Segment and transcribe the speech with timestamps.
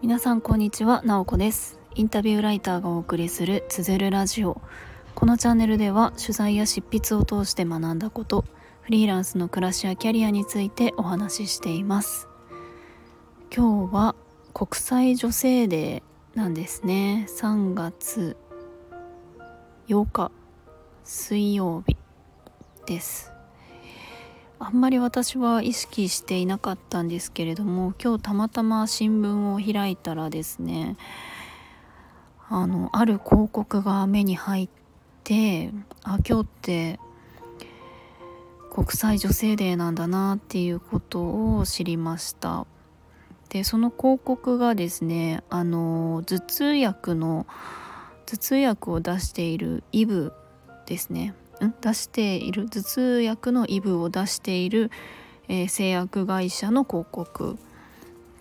[0.00, 1.78] 皆さんこんにちは、なおこです。
[1.94, 4.62] インタビューライターがお送りするつづるラジオ。
[5.14, 8.46] このチャンネルでは取材や執筆を通して学んだこと
[8.80, 12.26] フリーランスの暮らしやキャリアについてお話ししています。
[13.54, 14.14] 今日は
[14.54, 17.26] 国際女性デーなんですね。
[17.28, 18.38] 3月
[19.88, 20.32] 8日
[21.04, 21.98] 水曜日
[22.86, 23.37] です。
[24.60, 30.96] あんまり私は意識していなかったんですけれども今日たまたま新聞を開いたらですね
[32.48, 34.68] あのある広告が目に入っ
[35.22, 35.70] て
[36.02, 37.00] あ今日って
[38.72, 42.66] 国際女性デーなんだなっていうことを知りました。
[43.48, 47.46] でその広告がですねあの頭痛薬の
[48.26, 50.32] 頭痛薬を出しているイブ
[50.86, 51.34] ですね。
[51.66, 54.90] ん出している頭痛薬のイブを出している、
[55.48, 57.58] えー、製薬会社の広告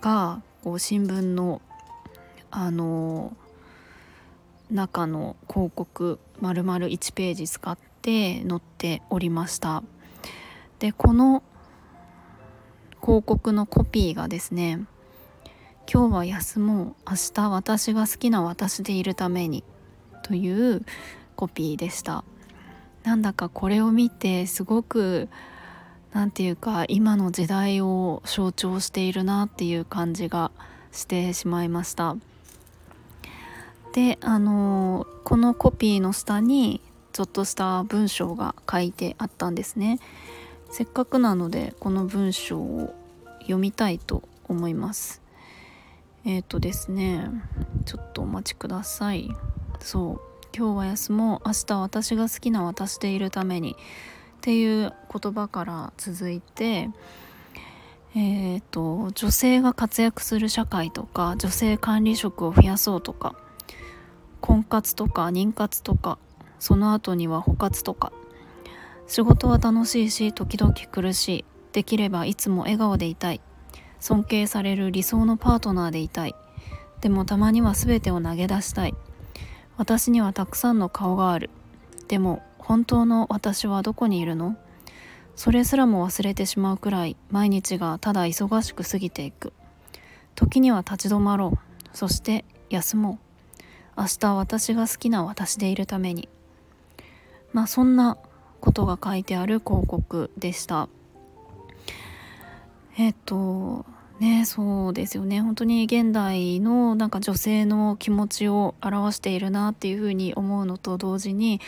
[0.00, 1.62] がこう新聞の
[2.50, 3.36] あの
[4.70, 9.82] 中の広告丸々1ページ使って載っておりました。
[10.78, 11.42] でこの
[13.00, 14.84] 広告のコピーがですね
[15.92, 19.62] 「今日は休もう明日私が好きな私でいるために」
[20.24, 20.84] という
[21.36, 22.24] コピーでした。
[23.06, 25.28] なんだかこれを見てすごく
[26.12, 30.50] 何て言うか今の時代を象徴しているなっていう感じが
[30.90, 32.16] してしまいました。
[33.92, 36.80] であのこのコピーの下に
[37.12, 40.00] ちょっとした文章が書いてあったんですね。
[40.72, 42.92] せっかくなのでこの文章を
[43.42, 45.22] 読みたいと思います。
[46.24, 47.30] えっ、ー、とですね
[47.84, 49.30] ちょっとお待ちください。
[49.78, 50.35] そう。
[50.56, 51.48] 今日は休もう。
[51.48, 53.72] 明日私が好きな私でいるために。
[53.72, 53.76] っ
[54.40, 56.88] ていう言葉から続いて
[58.14, 63.34] えーと、女性が活躍する社会とか女性管理職を増やそうとか
[64.40, 66.18] 婚活とか妊活とか
[66.58, 68.12] その後には補活とか
[69.06, 73.42] 仕事は楽しいし時々苦しいできればいつも笑顔でいたい
[74.00, 76.34] 尊敬される理想のパートナーでいたい
[77.02, 78.94] でもたまには全てを投げ出したい
[79.76, 81.50] 私にはたくさんの顔がある。
[82.08, 84.56] でも本当の私はどこにいるの？
[85.34, 89.52] それすらも忘れてしまうくらい毎日がただ忙しく過ぎていく。
[90.34, 91.58] 時には立ち止まろう。
[91.92, 93.18] そして休も
[93.96, 94.00] う。
[94.00, 96.28] 明日私が好きな私でいるために。
[97.52, 98.18] まあそんな
[98.60, 100.88] ことが書いてある広告でした。
[102.98, 103.84] えっと
[104.20, 111.60] ねそうですよね本当に現代のなんか女性の気持ちを表しているなっていうふうに思うのと同時に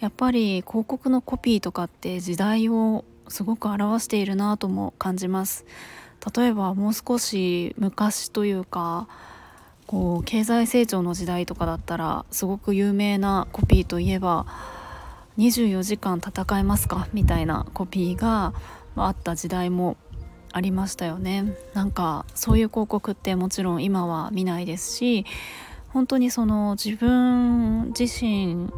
[0.00, 5.64] やっぱり広告のコピーとかって時代をすごく表しているなとも感じます
[6.34, 9.08] 例えばもう少し昔というか
[9.86, 14.46] こう経済成長の時代とかだったらすごく有名なコピーといえば
[15.38, 18.54] 「24時間戦えますか?」みたいなコピーが
[18.96, 19.96] あった時代も
[20.52, 25.24] ありましたよねなんかそういう広告ってもちろん今は見ないですし
[25.88, 28.70] 本当にその自分自身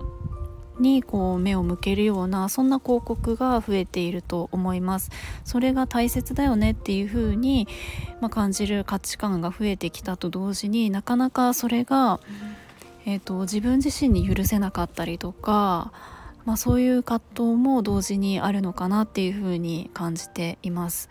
[0.80, 5.10] にこう目を向けるようなそんな広告が増えていると思います
[5.44, 7.68] それが大切だよねっていう風に
[8.24, 12.20] まあ、感じる価値観が増えてきたと同時になかなかそれが、
[13.04, 15.92] えーと、自分自身に許せなかったりとか、
[16.46, 21.10] まあ、そういう葛藤も同時にあるのかなっていう風に感じています。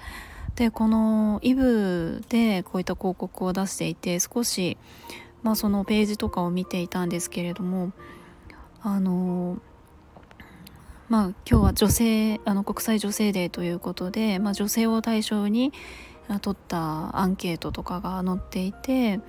[0.55, 4.77] でこのイブでこういった広告を出していて少し、
[5.41, 7.91] まあ、そのページとかを見ていたんですけれども
[8.81, 9.57] あの
[11.09, 15.73] まあ今日は女性あの国際女性デーということで、まあ、女性を対象に
[16.41, 19.19] 取ったアンケートとかが載っていて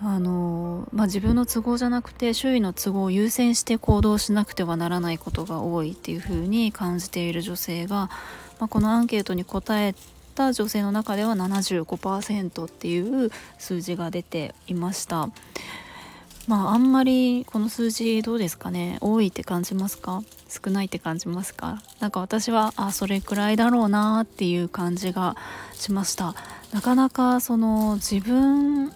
[0.00, 8.10] あの、まあ、自分の都合じゃなくて周囲の都合を優先して行動しなくてはならないことが多いっていうふうに感じている女性が、
[8.60, 9.94] まあ、このアンケートに答え
[10.38, 15.28] た女性の中では75%っていう数字が出ていました。
[16.46, 18.98] まああんまりこの数字どうですかね？
[19.00, 20.22] 多いって感じますか？
[20.48, 21.82] 少ないって感じますか？
[22.00, 25.36] なんか私はあそれくらいだろうなっていう感じが
[25.74, 26.34] しました。
[26.72, 28.92] なかなかその自分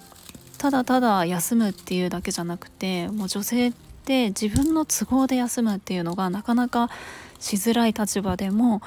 [0.59, 3.73] ただただ休むっていうだけじゃなくてもう女性っ
[4.07, 6.89] て自分の都合で休むっていうのがなかなか
[7.41, 8.81] しづらい立場でも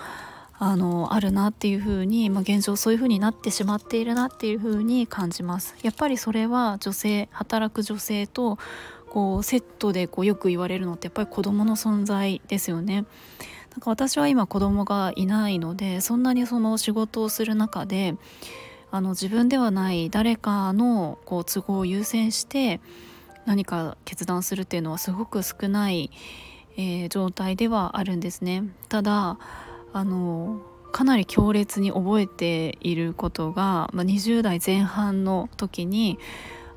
[0.57, 8.57] あのあるなっていうふうに、まあ、現状そういうふうになってしまっているなっていうふうに感じますやっぱりそれは女性働く女性と
[9.09, 13.05] こうセットでこうよく言われるのってやっぱり子どもの存在ですよね
[13.71, 18.15] なんか私は今子供がいないのでそんなにその仕事をする中で
[18.91, 22.79] あの自分ではない誰かのこう都合を優先して
[23.45, 26.11] 何か決断するっていうのはすごく少ない、
[26.77, 28.63] えー、状態ではあるんですね。
[28.89, 29.37] ただ
[29.95, 30.61] あの
[30.91, 36.19] かなり強烈に覚えていることが、まあ、20代前半の時に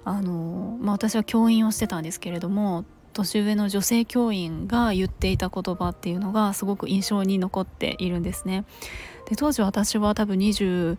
[0.04, 8.64] あの、まあ、私は教員をしてたんですけれども年上の女性教員が言っていた言葉っていうのがすごく印象に残っているんですね。
[9.28, 10.96] で当時私は多分2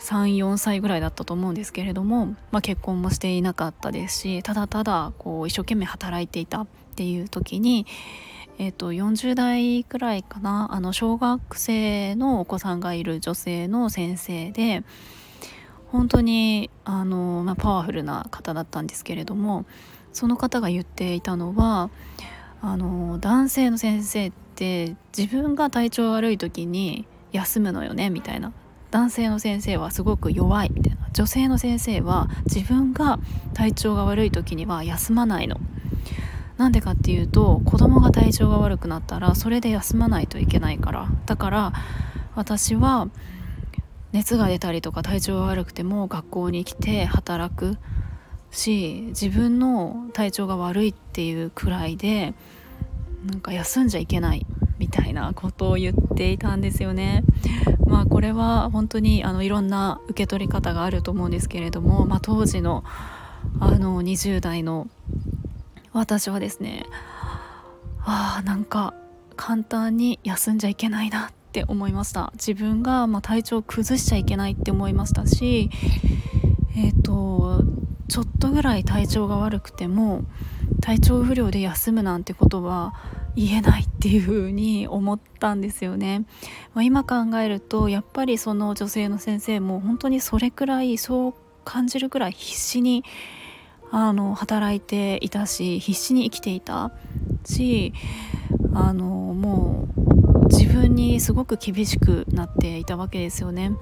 [0.00, 7.86] 34歳ぐらいだったと思うんですけれども、まあ、結婚もしていなかったですしただただこう一生懸命働いていたっていう時に
[8.60, 10.68] えーと、40代くらいかな。
[10.72, 14.82] あの小学生のお子さんがいる女性の先生で
[15.86, 19.64] 本当にあの、まあ、パワフルな方だったんですけれども
[20.12, 21.90] その方が言っていたのは
[22.60, 28.52] あの男性の先生って自分が体調悪い時に休むのよねみたいな。
[28.90, 31.08] 男性の先生はすごく弱いみたいな。
[31.12, 33.18] 女性の先生は自分が
[33.54, 35.58] 体調が悪い時には休まないの。
[36.58, 41.72] なんでかっていうと子供が体調が悪くなったらそれで休まないといけないからだから
[42.34, 43.08] 私は
[44.12, 47.78] 熱が出たりとか体調が悪くても学校に来て働く
[48.50, 52.34] し自分の体調が悪いっていうくらいで
[53.24, 54.46] なんか休んじゃいけない
[54.78, 57.24] みたいなことを言っていたんですよね。
[57.86, 62.84] まあこれは本当にあのいろんな受け取り方があると思うんですけれども、まあ、当時の
[63.58, 64.88] あの20代の
[65.98, 66.86] 私はですね
[68.00, 68.94] ああなんか
[69.36, 72.32] 簡単に休んじゃいけないなって思いました。
[72.34, 75.70] 自分がま体調を崩しちゃいけないって思いましたし
[76.76, 77.62] えっ、ー、と
[78.08, 80.24] ちょっとぐらい体調が悪くても
[80.80, 82.94] 体調不良で休むなんてことは
[83.36, 86.24] 言えないっていう風に思ったんですよね、
[86.74, 91.34] まあ、今考えるとやっぱりその女性の先生も本当にそれくらいそう
[91.64, 93.04] 感じるくらい必死に
[93.90, 96.92] あの働いていたし必死に生きていた
[97.44, 97.92] し
[98.74, 103.72] あのもう自分にすごく厳しくなっていたわけですよね。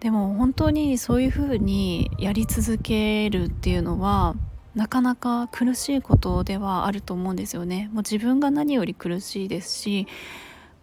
[0.00, 4.34] でも本当にそういうふうにやり続けるっていうのは
[4.74, 7.88] なかなか苦しいことではあると思うんですよね。
[7.92, 10.08] もう自分が何より苦しいですし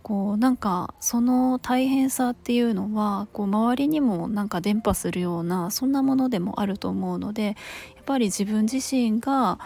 [0.09, 7.55] こうなんかその大変さっていうのはこう周りにもなんか伝播するようなそんなものでもあると思うのでやっ
[8.05, 9.59] ぱり自分自身が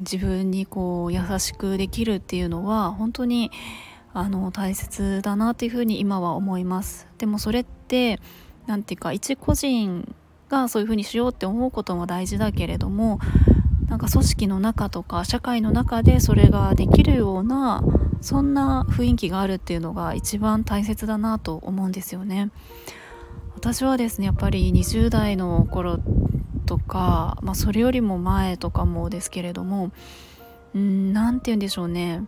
[0.00, 3.52] 自分にこう優しくできるっていうのは本当に
[4.12, 7.06] あの大切だなっていうふうに今は思います。
[7.18, 8.18] でもそれって
[8.66, 10.16] 何て言うか一個人
[10.48, 13.20] がそういうふうにしようって思うことも大事だけれども
[13.90, 17.82] なんか組織の中とか社会の中でそれができるような
[18.20, 22.50] そんな雰囲気があるっていうのが一番大切だなと思うんですよね。
[23.56, 25.98] 私はですねやっぱり20代の頃
[26.66, 29.90] とか、まあ、それよりも前とかもですけれども
[30.72, 32.24] 何て言うんでしょうね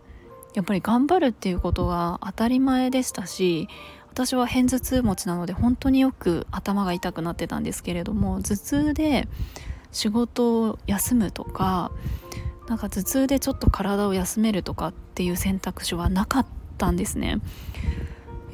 [0.53, 3.69] やっぱり頑張るっていうことが当たり前でしたし
[4.11, 9.27] 私は片頭痛持ちなので本当によく頭が痛くなってたんですけれども頭痛で
[9.93, 11.91] 仕事を休むとか
[12.67, 16.45] なんか頭痛でちょっと体を休めるとかっていう選択肢はなかっ
[16.77, 17.39] たんですね。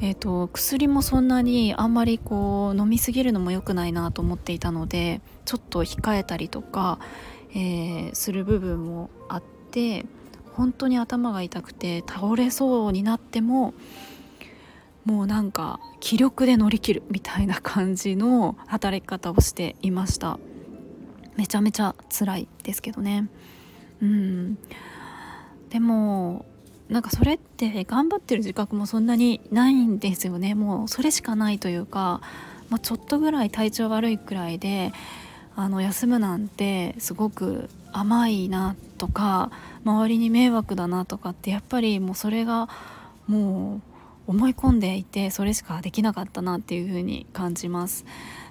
[0.02, 6.98] えーと、薬もそんなにあんまりこう飲みすぎるのも良くないなと思っていたのでちょっと控えたりとか、
[7.50, 10.06] えー、する部分もあって
[10.54, 13.74] 本当に頭が痛くて倒れそうになっても
[15.04, 20.38] もうなんか気力で乗り切るみたいな感じの働き方をしていました
[21.36, 23.28] めちゃめちゃ辛いですけどね。
[24.02, 24.58] うん
[25.68, 26.44] でも
[26.88, 32.20] なんかそれって頑張ってる自覚もそんなにないんですよねもうそれしかないというか、
[32.68, 34.92] まあ、ちょっとぐらい体調悪いくらいで
[35.54, 39.52] あの休むなんてすごく甘いなとか
[39.84, 42.68] 周りに迷惑だなとかってやっぱりもうそれが
[43.28, 43.80] も
[44.26, 48.04] う思い込んでいてそれしかできなかったなっていうふうに感じます。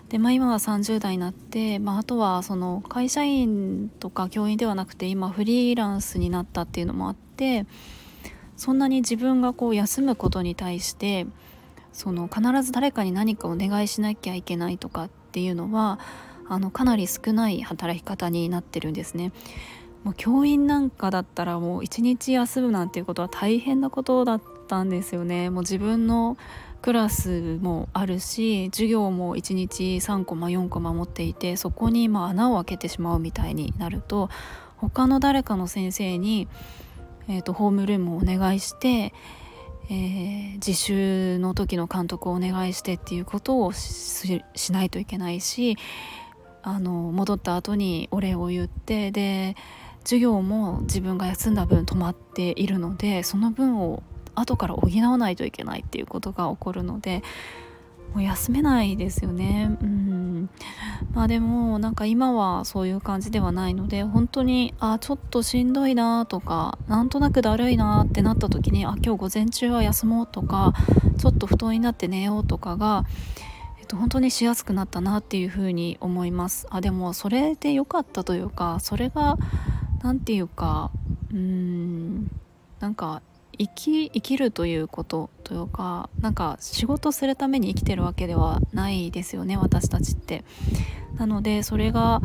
[0.10, 7.66] で、まあ、今は30代になって、まあ、あとはその会社員とか教員ではなくて今フリーランスになったっていうのもあって
[8.58, 11.28] そんなに自分がこう休むことに対して
[11.94, 16.00] その必ず誰かに何かお願いしなきゃいけないとかっていうのは
[16.48, 19.32] あのかなり少ない働き方になってるんですね。
[20.04, 25.50] もう教員なんかだったらもう一日休むなんていうことは大変なことだったたんですよね。
[25.50, 26.38] もう自分の
[26.82, 34.30] クラスもあるし授業も1日3コマ4コマ持っていてそこにま穴を開けてしまうみたいになると
[34.78, 36.48] 他の誰かの先生に、
[37.28, 39.14] えーと、ホームルームをお願いして、
[39.90, 45.78] えー、自習の時の監督をお願いしてっていうことをしないといけないし
[46.62, 49.58] あの戻った後にお礼を言ってで
[50.04, 54.02] 授業も自分が休んだ分止まっているのでその分を
[54.40, 57.24] 後から補わないといけないっていうことが起こるので
[58.14, 59.78] もう休めないですよね。
[59.82, 60.50] うん。
[61.14, 70.74] まあでもなんか今はそういう感じではないので本当にあちょっとしんどいなとかなんとなくだるいなってなった時にあ今日午前中は休もうとか
[71.18, 73.06] ちょっと布団になって寝ようとかが
[73.80, 76.68] えっと、本当にしやすくなったなっていうふうに思います。
[76.70, 79.38] あでもそれで良かったというかそれが
[80.04, 80.92] 何て言うか
[81.32, 82.32] うーん
[82.80, 83.22] なんか
[83.60, 90.44] 生き生きるということというかなんか仕事するために生きてるわけではないですよね私たちって。
[91.18, 92.22] なのでそれが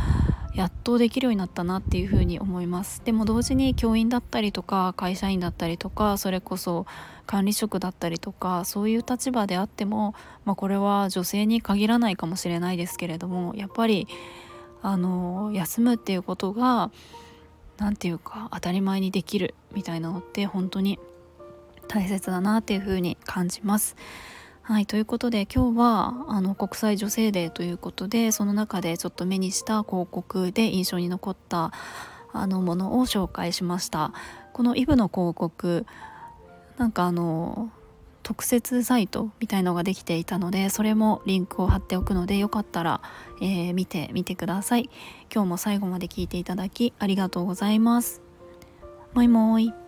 [0.54, 3.02] やっとできるようになったなっていうふうに思います。
[3.04, 6.86] でも同時に教員だったりとか会社員だったりとかそれこそ
[7.26, 10.14] 管理職だったりとかそういう立場であっても、
[10.44, 14.06] まあ、これは女性に限らないかもしれないですけれどもやっぱり
[14.82, 16.92] あの休むっていうことが
[17.78, 21.00] 何て言うか当たり前にできるみたいなのって本当に
[21.88, 23.96] 大切だなっていうふうに感じます。
[24.62, 31.70] はいということで今日はあの国際女性デーということでその中でちょっと目にした広告で印象に残った
[32.32, 34.12] あのものを紹介しました。
[34.54, 35.84] このイブの広告
[36.78, 37.70] なんかあの
[38.22, 43.02] 特設サイトみたいのができていたのでそれもリンクを貼っておくのでよかったら、
[43.42, 44.88] えー、見てみてください。
[45.32, 48.22] 今日も最後まで聞いていただきありがとうございます。
[49.12, 49.83] もいもい。